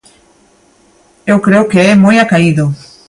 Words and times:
Eu 1.31 1.37
creo 1.45 1.69
que 1.71 1.77
é 1.77 1.91
moi 2.03 2.17
acaído. 2.19 2.65